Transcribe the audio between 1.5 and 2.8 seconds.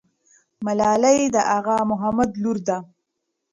اغا محمد لور ده.